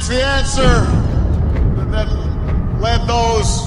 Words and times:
It's 0.00 0.08
the 0.08 0.24
answer 0.24 0.80
that 1.90 2.08
led 2.80 3.06
those 3.06 3.66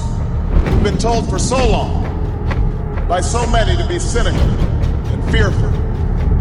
who've 0.64 0.82
been 0.82 0.98
told 0.98 1.30
for 1.30 1.38
so 1.38 1.56
long 1.56 3.06
by 3.06 3.20
so 3.20 3.46
many 3.46 3.80
to 3.80 3.86
be 3.86 4.00
cynical 4.00 4.40
and 4.40 5.30
fearful 5.30 5.68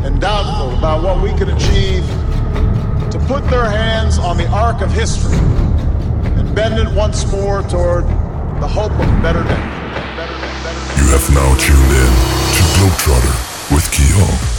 and 0.03 0.19
doubtful 0.19 0.75
about 0.79 1.03
what 1.03 1.21
we 1.21 1.29
can 1.37 1.47
achieve 1.55 2.03
to 3.11 3.23
put 3.27 3.47
their 3.51 3.65
hands 3.65 4.17
on 4.17 4.35
the 4.35 4.47
arc 4.47 4.81
of 4.81 4.91
history 4.91 5.37
and 5.37 6.55
bend 6.55 6.79
it 6.79 6.91
once 6.95 7.31
more 7.31 7.61
toward 7.61 8.05
the 8.61 8.67
hope 8.67 8.93
of 8.93 8.99
a 8.99 9.21
better 9.21 9.43
day. 9.43 9.63
You 10.97 11.05
have 11.13 11.29
now 11.35 11.55
tuned 11.57 11.91
in 12.01 12.13
to 12.55 12.63
Globetrotter 12.73 13.75
with 13.75 13.83
Kiholm. 13.91 14.52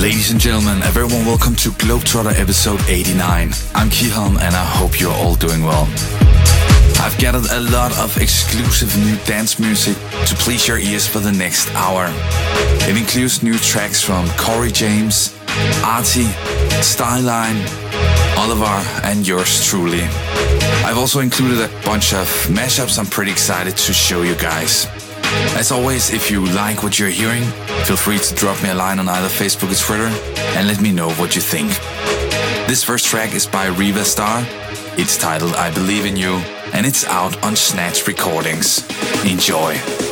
Ladies 0.00 0.30
and 0.30 0.40
gentlemen, 0.40 0.82
everyone, 0.82 1.26
welcome 1.26 1.54
to 1.56 1.68
Globetrotter 1.72 2.32
episode 2.40 2.80
89. 2.88 3.50
I'm 3.74 3.90
Kiholm 3.90 4.40
and 4.40 4.56
I 4.56 4.64
hope 4.64 4.98
you're 4.98 5.12
all 5.12 5.34
doing 5.34 5.62
well. 5.62 5.86
I've 7.00 7.14
gathered 7.18 7.44
a 7.50 7.60
lot 7.70 7.92
of 7.98 8.16
exclusive 8.16 8.96
new 9.04 9.14
dance 9.26 9.58
music 9.58 9.96
to 10.24 10.34
please 10.36 10.66
your 10.66 10.78
ears 10.78 11.06
for 11.06 11.18
the 11.18 11.30
next 11.30 11.70
hour. 11.74 12.06
It 12.88 12.96
includes 12.96 13.42
new 13.42 13.58
tracks 13.58 14.00
from 14.00 14.26
Corey 14.38 14.72
James, 14.72 15.36
Artie, 15.84 16.32
Styline, 16.80 17.60
Oliver, 18.38 18.82
and 19.04 19.28
yours 19.28 19.66
truly. 19.66 20.04
I've 20.82 20.96
also 20.96 21.20
included 21.20 21.60
a 21.60 21.68
bunch 21.84 22.14
of 22.14 22.26
mashups 22.48 22.98
I'm 22.98 23.04
pretty 23.04 23.32
excited 23.32 23.76
to 23.76 23.92
show 23.92 24.22
you 24.22 24.34
guys. 24.36 24.86
As 25.56 25.70
always, 25.70 26.10
if 26.10 26.30
you 26.30 26.44
like 26.46 26.82
what 26.82 26.98
you're 26.98 27.08
hearing, 27.08 27.44
feel 27.84 27.96
free 27.96 28.18
to 28.18 28.34
drop 28.34 28.62
me 28.62 28.70
a 28.70 28.74
line 28.74 28.98
on 28.98 29.08
either 29.08 29.28
Facebook 29.28 29.70
or 29.70 29.74
Twitter 29.74 30.10
and 30.56 30.66
let 30.66 30.80
me 30.80 30.92
know 30.92 31.10
what 31.12 31.34
you 31.36 31.42
think. 31.42 31.68
This 32.66 32.82
first 32.84 33.06
track 33.06 33.34
is 33.34 33.46
by 33.46 33.66
Riva 33.66 34.04
Starr. 34.04 34.44
It's 34.96 35.16
titled 35.16 35.54
I 35.54 35.72
Believe 35.72 36.06
in 36.06 36.16
You 36.16 36.34
and 36.72 36.86
it's 36.86 37.04
out 37.06 37.42
on 37.44 37.56
Snatch 37.56 38.06
Recordings. 38.06 38.86
Enjoy. 39.24 40.09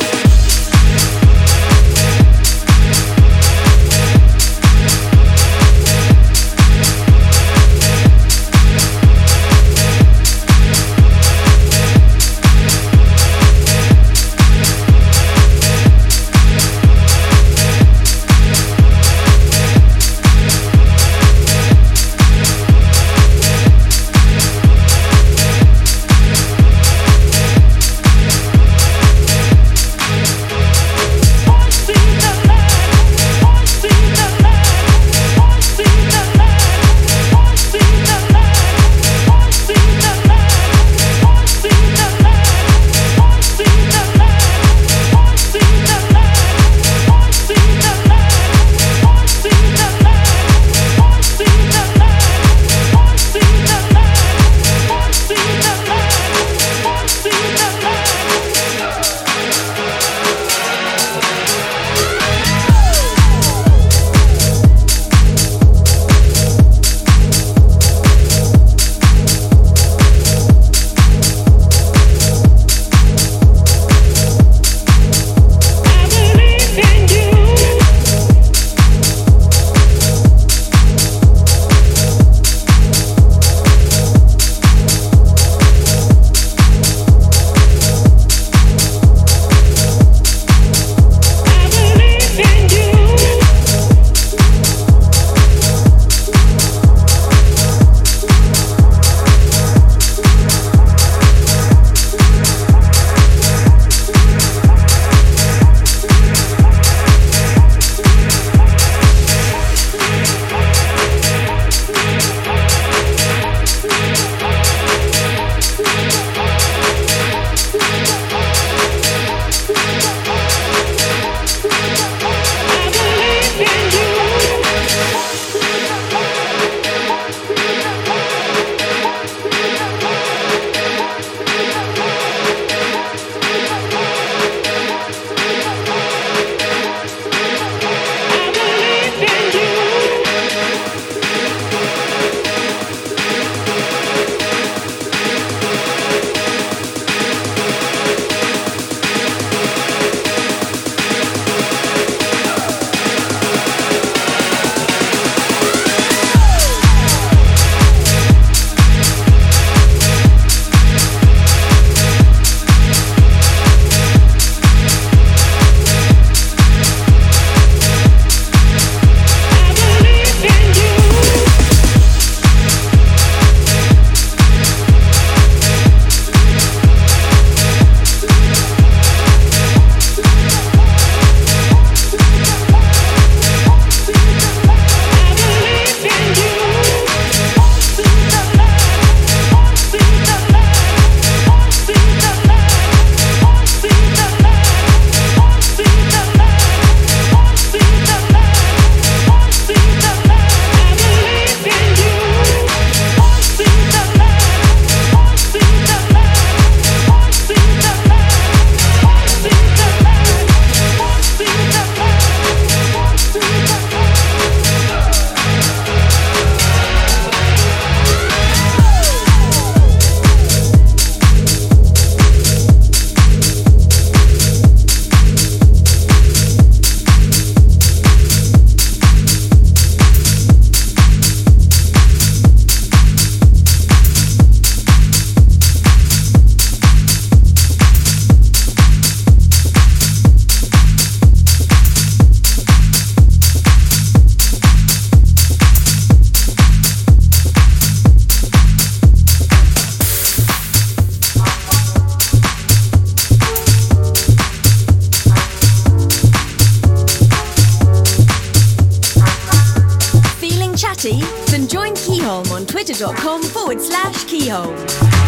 twitter.com 262.89 263.43
forward 263.43 263.79
slash 263.79 264.25
Kiholm. 264.25 265.18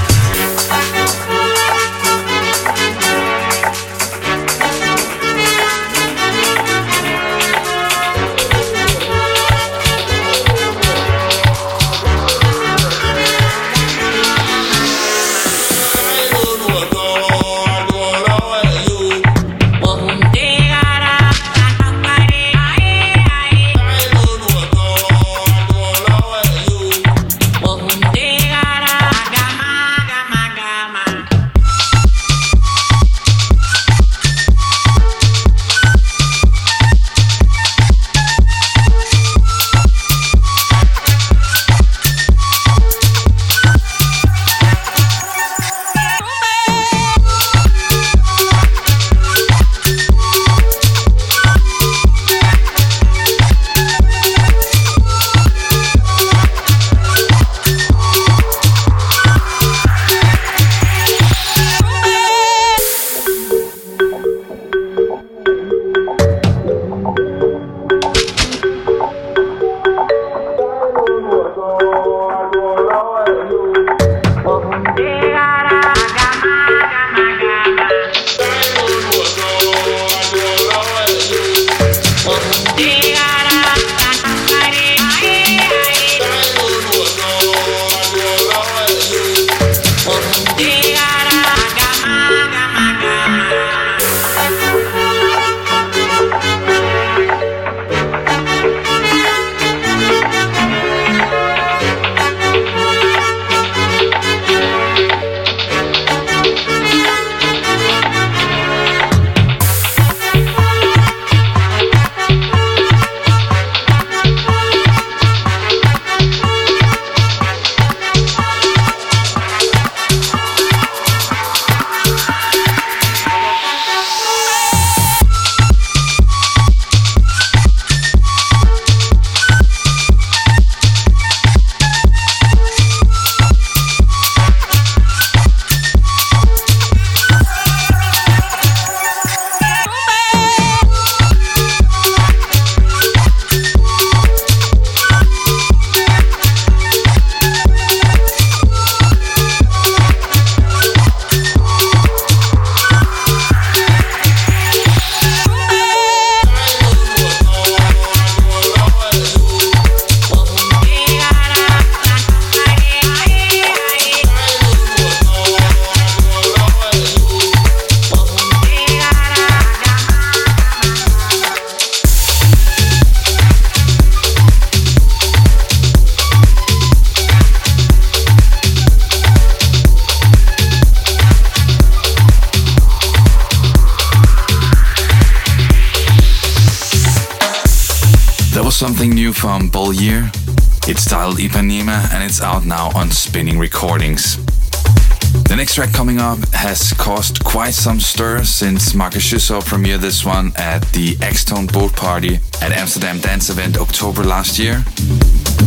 Some 197.81 197.99
stir 197.99 198.43
since 198.43 198.93
Markus 198.93 199.23
Schulz 199.23 199.49
premiered 199.65 200.01
this 200.01 200.23
one 200.23 200.53
at 200.55 200.81
the 200.93 201.17
X-Tone 201.19 201.65
Boat 201.65 201.91
Party 201.93 202.35
at 202.61 202.71
Amsterdam 202.71 203.19
Dance 203.19 203.49
Event 203.49 203.75
October 203.79 204.23
last 204.23 204.59
year. 204.59 204.85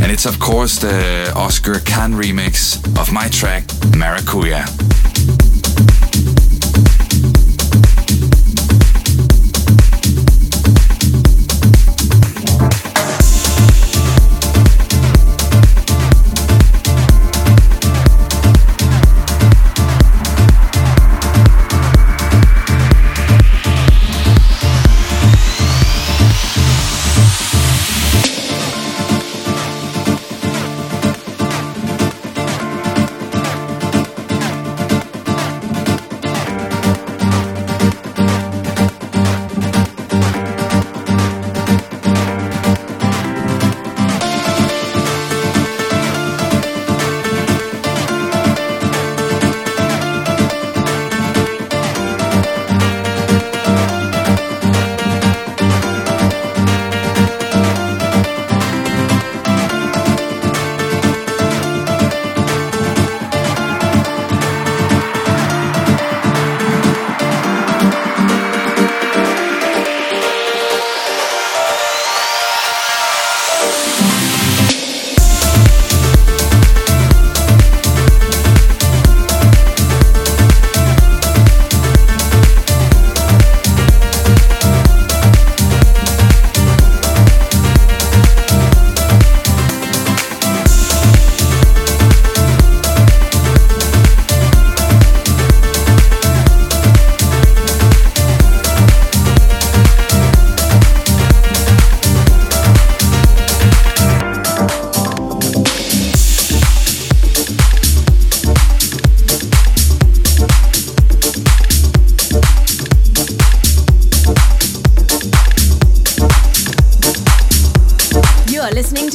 And 0.00 0.12
it's 0.12 0.24
of 0.24 0.38
course 0.38 0.78
the 0.78 1.32
Ozgur 1.34 1.84
Can 1.84 2.12
remix 2.12 2.78
of 3.00 3.12
my 3.12 3.28
track 3.30 3.64
Maracuja. 3.98 4.64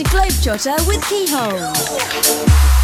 Globetrotter 0.04 0.88
with 0.88 1.02
Kiholm. 1.02 2.79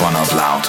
One 0.00 0.14
up 0.14 0.32
loud. 0.32 0.64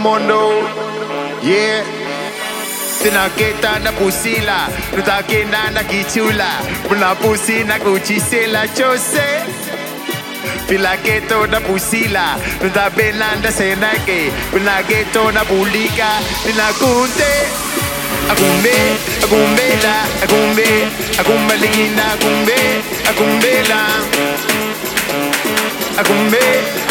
mundo. 0.00 0.50
Yeah. 1.42 1.84
Tinaketa 3.02 3.78
na 3.82 3.92
pusila, 3.92 4.68
tutakenda 4.94 5.70
na 5.70 5.82
kichula, 5.84 6.48
muna 6.88 7.14
pusi 7.14 7.64
na 7.64 7.78
kuchisela 7.78 8.68
chose. 8.76 9.22
Pila 10.68 10.96
keto 10.96 11.46
na 11.46 11.60
pusila, 11.60 12.36
tutabena 12.60 13.36
na 13.42 13.50
senake, 13.52 14.30
muna 14.52 14.82
keto 14.88 15.32
na 15.32 15.44
bulika, 15.44 16.10
tunakunte. 16.44 17.32
Agumbe, 18.30 18.76
agumbela, 19.24 19.94
agumbe, 20.22 20.68
agumbalinda, 21.20 22.04
agumbe, 22.12 22.58
agumbela. 23.10 23.80
Agumbe, 26.00 26.44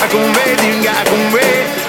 agumbe, 0.04 0.44
dinga, 0.62 0.92
agumbe. 1.02 1.40
agumbe 1.42 1.89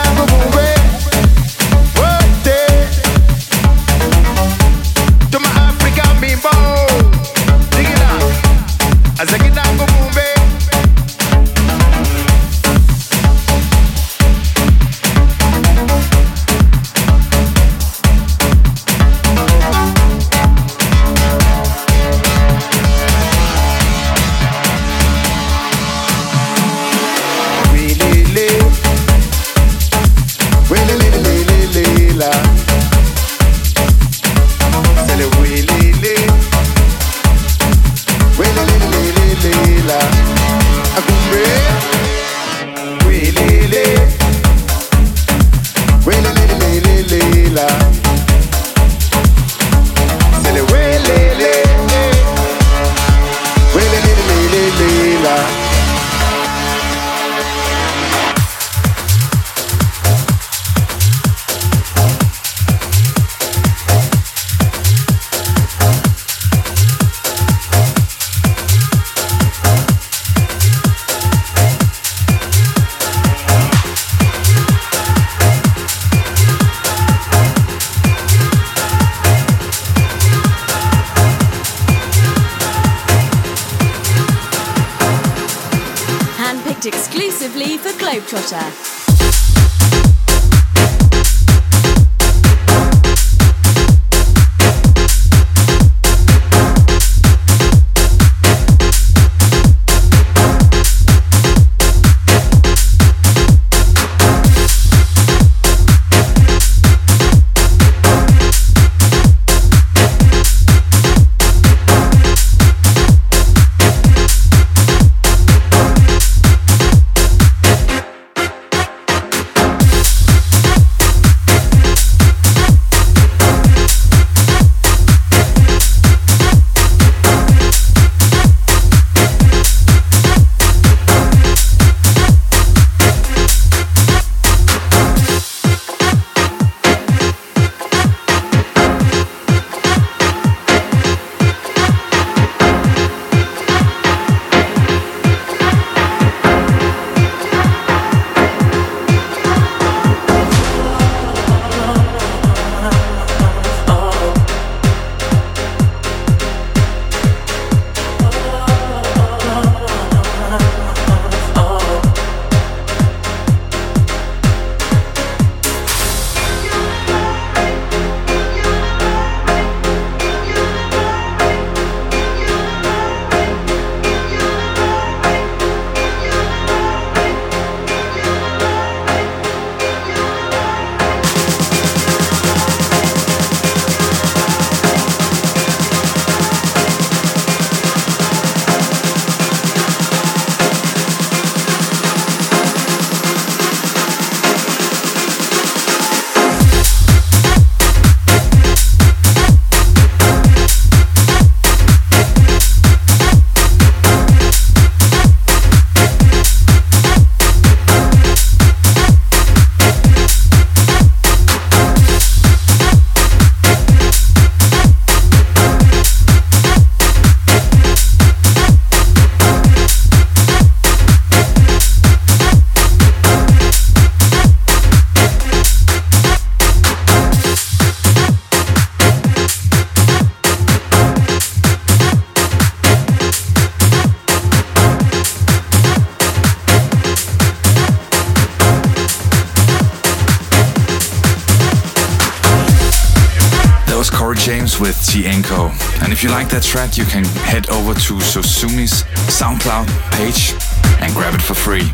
that 246.51 246.63
track, 246.63 246.97
you 246.97 247.05
can 247.05 247.23
head 247.47 247.69
over 247.69 247.93
to 247.93 248.13
Sosumi's 248.19 249.03
SoundCloud 249.31 249.87
page 250.11 250.51
and 250.99 251.13
grab 251.15 251.33
it 251.33 251.41
for 251.41 251.53
free. 251.53 251.87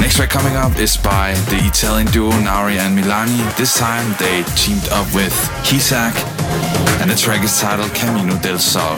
Next 0.00 0.16
track 0.16 0.30
coming 0.30 0.54
up 0.54 0.78
is 0.78 0.96
by 0.96 1.34
the 1.50 1.58
Italian 1.66 2.06
duo 2.12 2.30
Nari 2.40 2.78
and 2.78 2.96
Milani. 2.96 3.56
This 3.56 3.76
time 3.78 4.14
they 4.18 4.44
teamed 4.54 4.88
up 4.90 5.06
with 5.14 5.34
Kisak, 5.66 6.14
and 7.00 7.10
the 7.10 7.16
track 7.16 7.42
is 7.42 7.58
titled 7.60 7.92
Camino 7.94 8.38
del 8.38 8.58
Sol. 8.58 8.96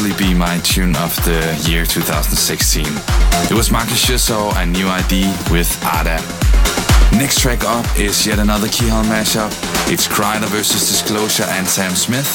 easily 0.00 0.28
be 0.28 0.34
my 0.34 0.58
tune 0.58 0.96
of 0.96 1.14
the 1.24 1.68
year 1.68 1.84
2016. 1.84 2.84
It 3.50 3.54
was 3.54 3.70
Marcus 3.70 4.04
Jusso 4.04 4.54
and 4.56 4.72
New 4.72 4.88
ID 4.88 5.26
with 5.50 5.70
Ada. 5.84 6.16
Next 7.18 7.40
track 7.40 7.64
up 7.64 7.84
is 7.98 8.26
yet 8.26 8.38
another 8.38 8.68
Kiholm 8.68 9.04
mashup. 9.04 9.50
It's 9.90 10.06
Kryder 10.06 10.46
versus 10.46 10.88
Disclosure 10.88 11.44
and 11.48 11.66
Sam 11.66 11.94
Smith 11.94 12.28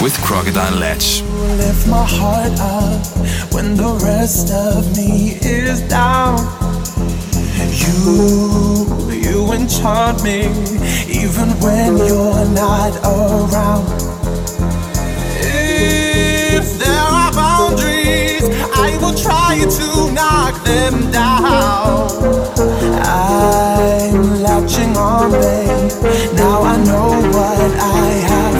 with 0.00 0.16
Crocodile 0.22 0.76
Latch. 0.78 1.22
Lift 1.58 1.88
my 1.88 2.04
heart 2.06 2.52
up 2.60 3.52
when 3.52 3.76
the 3.76 3.98
rest 4.04 4.52
of 4.52 4.96
me 4.96 5.38
is 5.42 5.80
down. 5.88 6.38
You, 7.82 9.10
you 9.10 9.52
enchant 9.52 10.22
me 10.22 10.46
even 11.08 11.48
when 11.60 11.96
you're 11.96 12.46
not 12.54 12.94
around. 13.04 14.09
I 18.82 18.96
will 19.00 19.14
try 19.14 19.54
to 19.78 20.12
knock 20.12 20.64
them 20.64 21.10
down. 21.10 22.08
I'm 23.04 24.42
latching 24.42 24.96
on, 24.96 25.30
babe. 25.32 25.92
Now 26.34 26.62
I 26.62 26.76
know 26.88 27.10
what 27.36 27.70
I 27.78 28.08
have. 28.28 28.59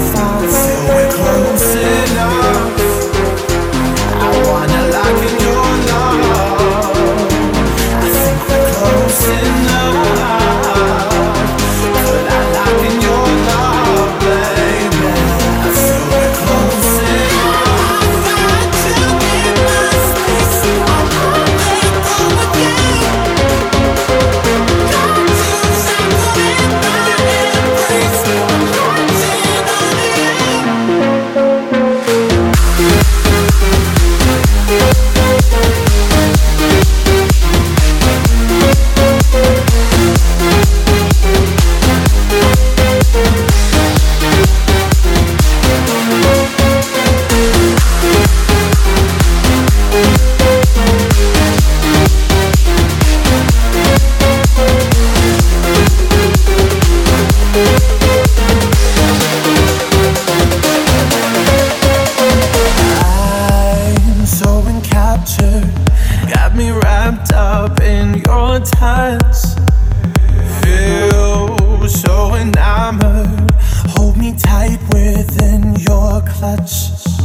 touch. 76.41 77.20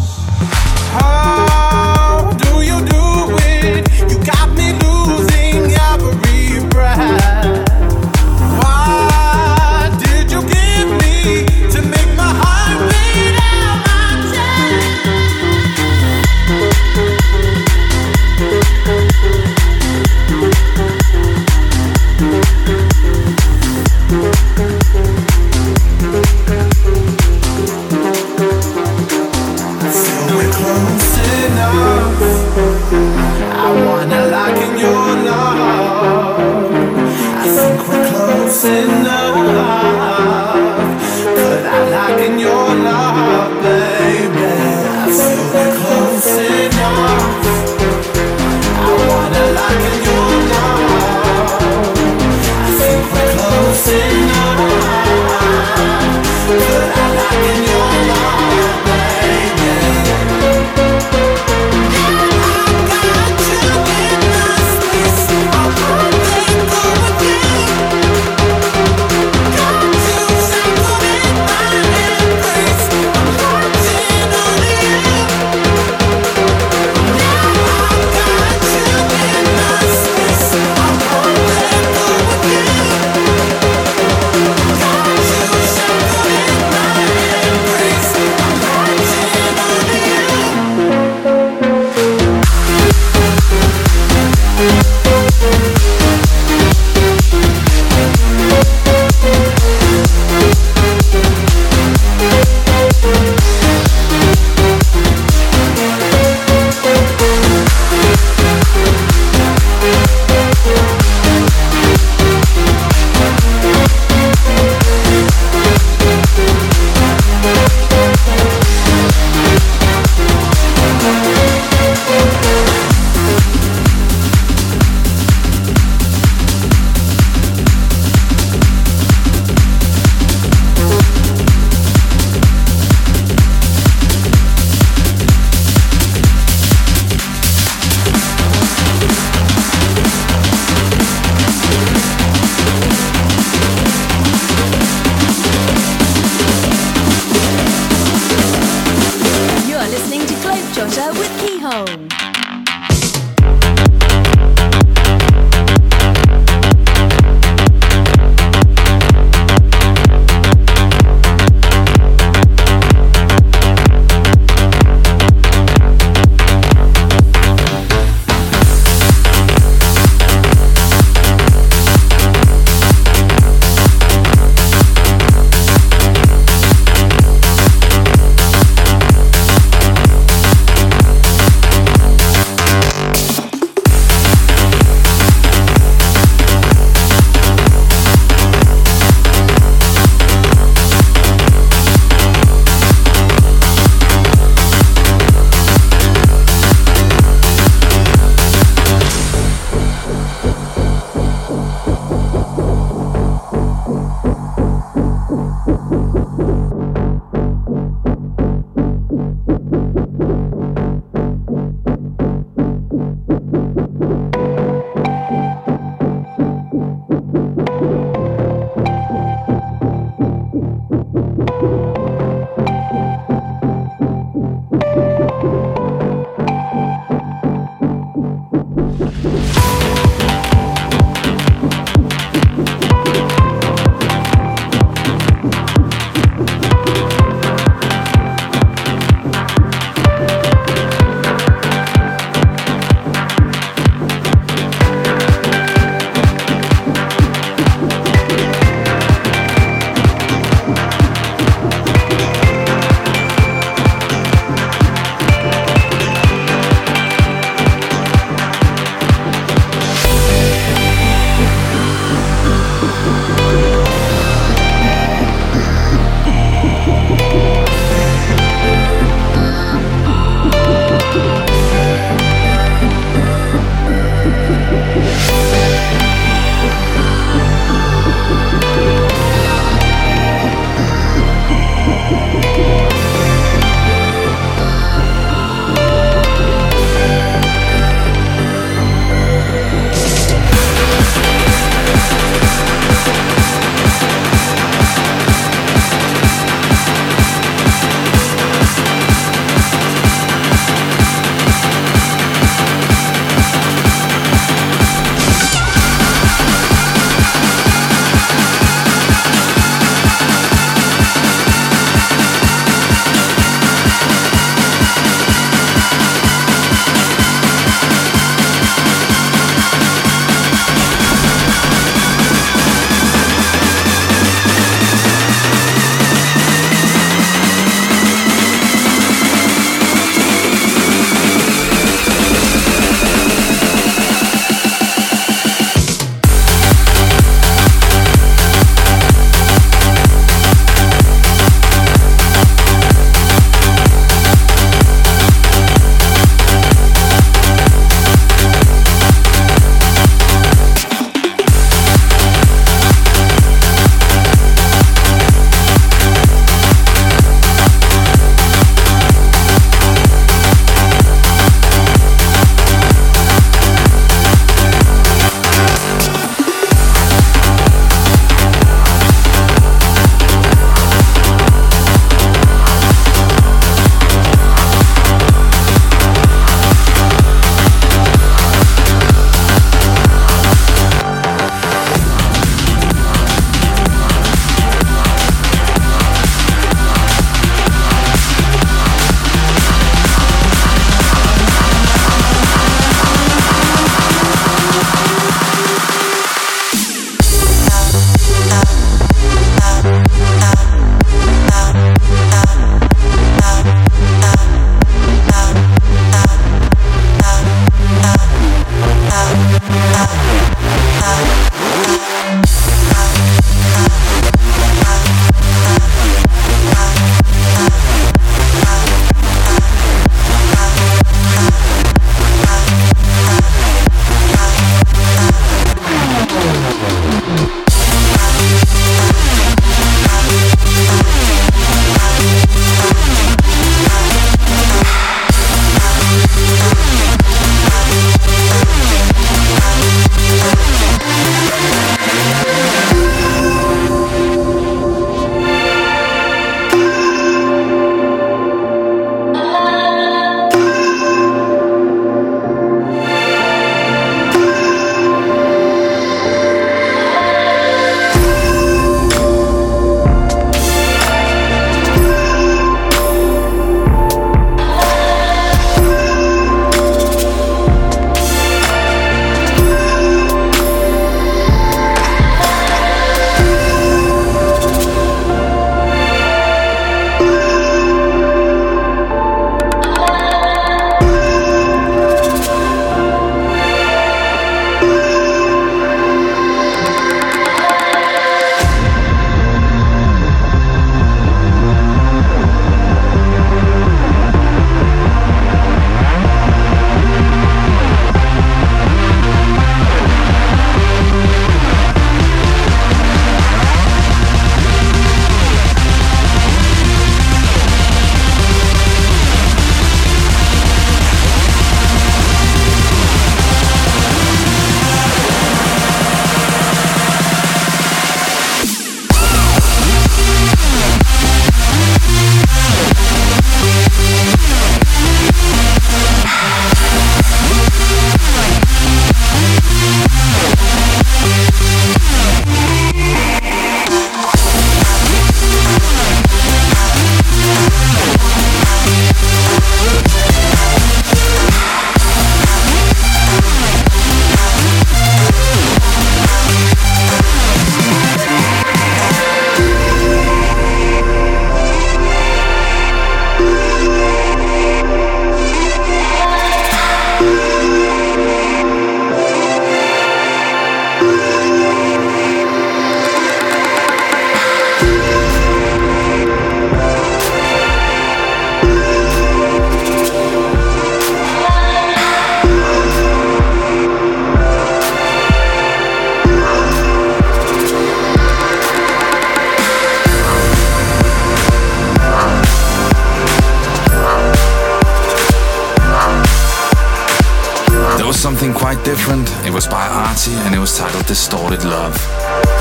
Different. 588.95 589.29
It 589.45 589.51
was 589.51 589.67
by 589.67 589.85
Arty 589.87 590.31
and 590.47 590.55
it 590.55 590.59
was 590.59 590.77
titled 590.77 591.05
Distorted 591.05 591.65
Love. 591.65 591.93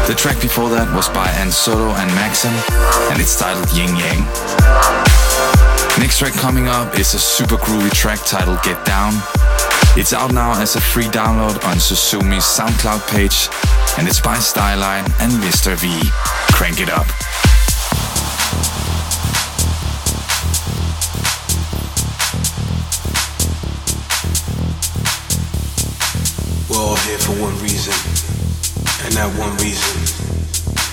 The 0.09 0.15
track 0.17 0.41
before 0.41 0.69
that 0.71 0.91
was 0.93 1.09
by 1.09 1.29
Ansoto 1.39 1.95
and 1.95 2.11
Maxim 2.19 2.51
and 3.13 3.21
it's 3.23 3.39
titled 3.39 3.71
Yin 3.71 3.95
Yang. 3.95 4.27
Next 6.03 6.19
track 6.19 6.35
coming 6.35 6.67
up 6.67 6.99
is 6.99 7.15
a 7.15 7.21
super 7.21 7.55
groovy 7.55 7.93
track 7.93 8.19
titled 8.27 8.61
Get 8.65 8.85
Down. 8.85 9.15
It's 9.97 10.13
out 10.13 10.33
now 10.33 10.61
as 10.61 10.75
a 10.75 10.81
free 10.81 11.07
download 11.07 11.63
on 11.71 11.79
Susumi's 11.79 12.43
SoundCloud 12.43 13.07
page 13.15 13.49
and 13.97 14.09
it's 14.09 14.21
by 14.21 14.37
Styline 14.39 15.07
and 15.23 15.31
Mr. 15.39 15.79
V. 15.79 15.87
Crank 16.53 16.81
it 16.81 16.91
up. 16.91 17.07
Here 27.05 27.19
for 27.19 27.33
one 27.33 27.53
reason, 27.61 27.93
and 29.05 29.13
that 29.13 29.29
one 29.37 29.53
reason 29.59 30.01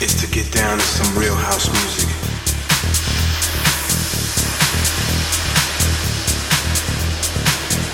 is 0.04 0.20
to 0.20 0.28
get 0.28 0.52
down 0.52 0.78
to 0.78 0.84
some 0.84 1.08
real 1.18 1.36
house 1.36 1.72
music. 1.72 2.10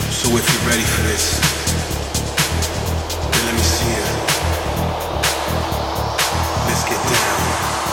So 0.09 0.33
if 0.33 0.45
you're 0.49 0.65
ready 0.65 0.81
for 0.81 1.03
this, 1.03 1.37
then 3.31 3.45
let 3.45 3.53
me 3.53 3.61
see 3.61 3.93
it. 3.93 4.09
Let's 6.65 6.83
get 6.89 7.01
down 7.05 7.37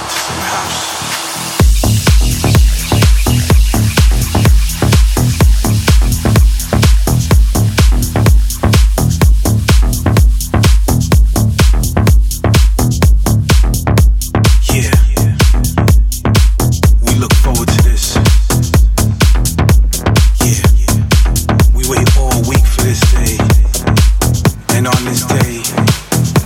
to 0.09 0.17
some 0.25 0.41
house. 0.41 0.94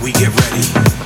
We 0.01 0.11
get 0.13 0.29
ready. 0.29 0.98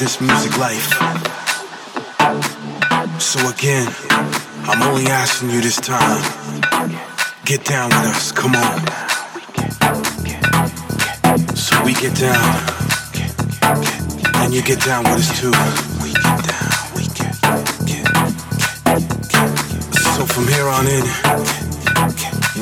This 0.00 0.18
music 0.18 0.56
life. 0.56 0.88
So 3.20 3.38
again, 3.50 3.86
I'm 4.64 4.80
only 4.82 5.04
asking 5.04 5.50
you 5.50 5.60
this 5.60 5.76
time. 5.76 6.22
Get 7.44 7.66
down 7.66 7.90
with 7.90 8.08
us, 8.08 8.32
come 8.32 8.56
on. 8.56 8.80
So 11.54 11.84
we 11.84 11.92
get 11.92 12.16
down, 12.16 12.62
and 14.36 14.54
you 14.54 14.62
get 14.62 14.80
down 14.80 15.04
with 15.04 15.20
us 15.20 15.38
too. 15.38 15.52
We 16.02 16.14
get 16.14 16.44
down, 16.48 16.72
we 16.96 17.04
get, 17.12 17.34
So 20.16 20.24
from 20.24 20.48
here 20.48 20.66
on 20.66 20.86
in, 20.86 21.04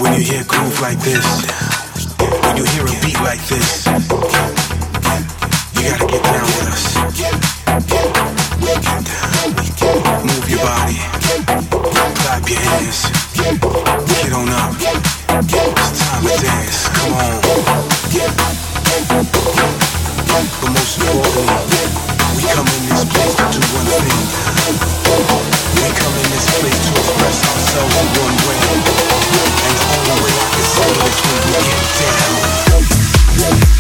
when 0.03 0.13
you 0.19 0.25
hear 0.27 0.43
groove 0.43 0.81
like 0.81 0.99
this, 0.99 1.25
when 2.43 2.57
you 2.57 2.65
hear 2.65 2.83
a 2.83 3.01
beat 3.01 3.21
like 3.21 3.41
this, 3.47 3.87
you 5.79 5.91
gotta 5.91 6.07
get 6.07 6.23
down 6.25 6.43
with 6.43 6.75
us. 6.75 6.99
Get 7.15 7.35
down. 7.87 8.19
Move 10.27 10.51
your 10.51 10.59
body, 10.59 10.99
clap 12.19 12.49
your 12.49 12.59
hands, 12.59 13.07
get 13.39 14.33
on 14.35 14.49
up. 14.51 14.75
It's 14.79 16.01
time 16.03 16.23
to 16.27 16.35
dance. 16.43 16.89
Come 16.89 17.13
on. 17.15 17.39
But 20.61 20.71
most 20.75 20.99
importantly, 20.99 21.87
we 22.35 22.43
come 22.51 22.67
in 22.67 22.83
this 22.91 23.05
place 23.07 23.35
to 23.39 23.45
do 23.55 23.61
one 23.71 23.87
thing. 24.03 24.25
We 25.79 25.87
come 25.95 26.15
in 26.19 26.27
this 26.35 26.47
place 26.59 26.81
to 26.83 26.91
express 26.99 27.39
ourselves 27.47 27.95
in 27.95 28.07
one 28.19 28.37
way. 28.49 28.59
And 29.63 29.77
only 29.95 30.17
way 30.27 30.35
I 30.35 30.47
can 30.51 30.67
say 30.67 30.91
it 30.91 31.07
is 31.07 31.19
when 31.23 31.39
get 31.53 31.87
down. 33.71 33.78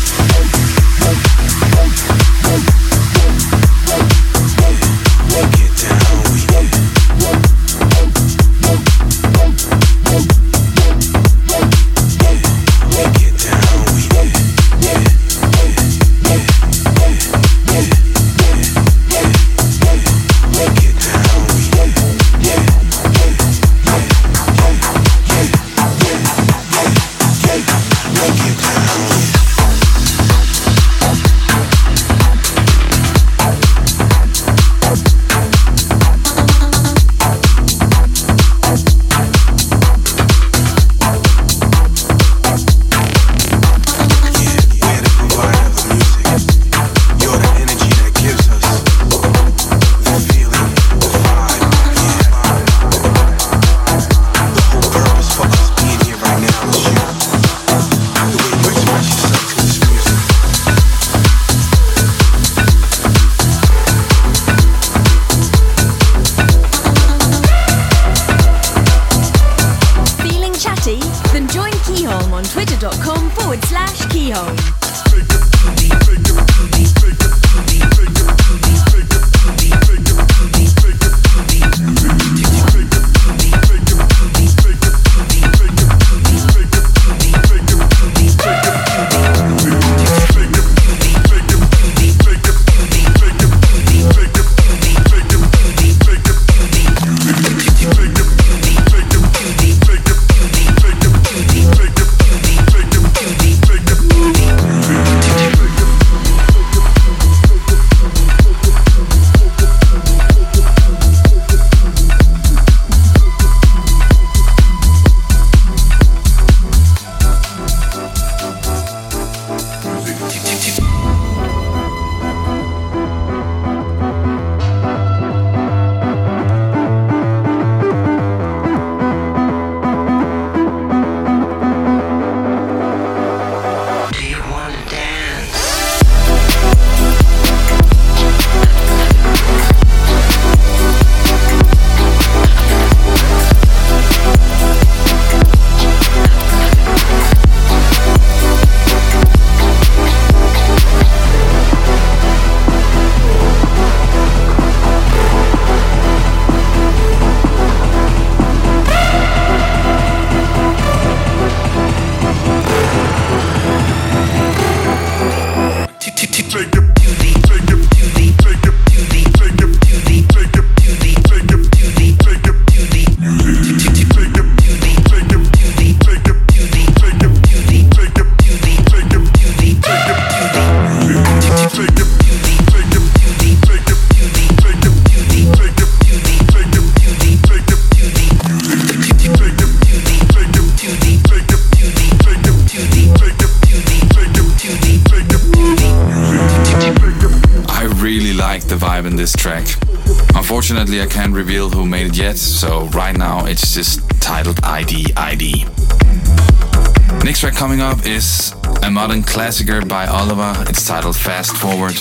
Coming 207.59 207.81
up 207.81 208.07
is 208.07 208.55
a 208.85 208.91
modern 208.91 209.21
classicer 209.21 209.87
by 209.89 210.07
Oliver. 210.07 210.55
It's 210.71 210.87
titled 210.87 211.17
Fast 211.17 211.57
Forward. 211.57 211.97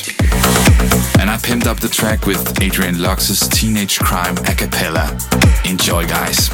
And 1.19 1.31
I 1.31 1.37
pimped 1.41 1.65
up 1.65 1.79
the 1.79 1.89
track 1.89 2.27
with 2.27 2.61
Adrian 2.61 3.01
Lux's 3.01 3.47
Teenage 3.47 3.97
Crime 3.97 4.37
a 4.45 4.53
cappella. 4.53 5.17
Enjoy, 5.65 6.05
guys. 6.05 6.49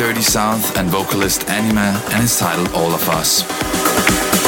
Dirty 0.00 0.22
South 0.22 0.78
and 0.78 0.88
vocalist 0.88 1.50
Anima, 1.50 2.02
and 2.12 2.22
it's 2.22 2.38
titled 2.38 2.72
All 2.72 2.94
of 2.94 3.06
Us. 3.10 3.42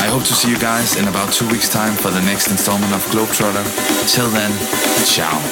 I 0.00 0.06
hope 0.06 0.22
to 0.22 0.32
see 0.32 0.48
you 0.48 0.58
guys 0.58 0.96
in 0.96 1.08
about 1.08 1.30
two 1.30 1.46
weeks' 1.50 1.68
time 1.68 1.94
for 1.94 2.10
the 2.10 2.22
next 2.22 2.50
installment 2.50 2.90
of 2.94 3.04
Globetrotter. 3.10 3.62
Till 4.10 4.30
then, 4.30 4.50
ciao. 5.04 5.42